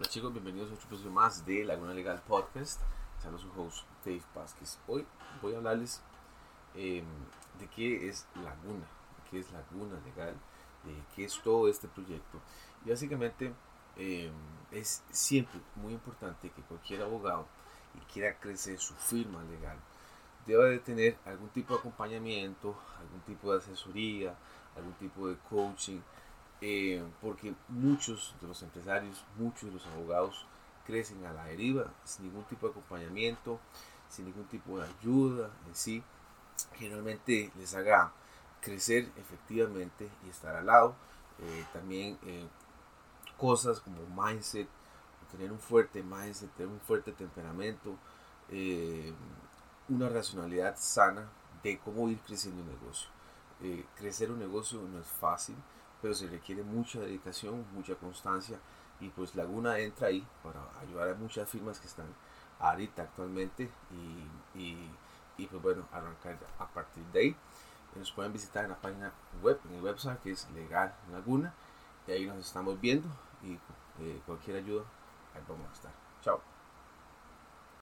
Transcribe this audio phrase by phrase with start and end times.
[0.00, 2.80] Hola chicos, bienvenidos a otro episodio más de Laguna Legal Podcast.
[3.18, 4.78] Saludos su host Dave Vázquez.
[4.88, 5.04] Hoy
[5.42, 6.00] voy a hablarles
[6.74, 7.04] eh,
[7.58, 8.86] de qué es Laguna,
[9.30, 10.34] qué es Laguna Legal,
[10.84, 12.40] de qué es todo este proyecto.
[12.86, 13.52] Y básicamente
[13.98, 14.32] eh,
[14.70, 17.46] es siempre muy importante que cualquier abogado
[17.94, 19.76] y quiera crecer su firma legal
[20.46, 24.34] debe de tener algún tipo de acompañamiento, algún tipo de asesoría,
[24.74, 26.00] algún tipo de coaching,
[26.62, 30.46] eh, porque muchos de los empresarios, muchos de los abogados
[30.86, 33.58] crecen a la deriva, sin ningún tipo de acompañamiento,
[34.08, 36.02] sin ningún tipo de ayuda en sí,
[36.78, 38.12] que realmente les haga
[38.60, 40.94] crecer efectivamente y estar al lado.
[41.38, 42.46] Eh, también eh,
[43.38, 44.68] cosas como mindset,
[45.30, 47.96] tener un fuerte mindset, tener un fuerte temperamento,
[49.88, 51.30] una racionalidad sana
[51.62, 53.08] de cómo ir creciendo un negocio.
[53.96, 55.54] crecer un negocio no es fácil,
[56.00, 58.58] pero se requiere mucha dedicación, mucha constancia
[59.00, 62.06] y pues Laguna entra ahí para ayudar a muchas firmas que están
[62.58, 63.70] ahorita actualmente
[64.54, 64.76] y,
[65.38, 67.36] y, pues bueno, arrancar a partir de ahí.
[67.96, 71.52] Nos pueden visitar en la página web, en el website que es Legal Laguna
[72.06, 73.08] y ahí nos estamos viendo
[73.42, 73.54] y
[74.00, 74.84] eh, cualquier ayuda,
[75.34, 76.09] ahí vamos a estar.